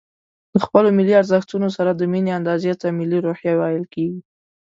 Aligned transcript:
د 0.51 0.53
خپلو 0.65 0.89
ملي 0.97 1.13
ارزښتونو 1.21 1.67
سره 1.77 1.91
د 1.93 2.01
ميني 2.11 2.31
اندازې 2.39 2.71
ته 2.81 2.87
ملي 2.99 3.19
روحيه 3.25 3.53
ويل 3.59 3.85
کېږي. 3.93 4.21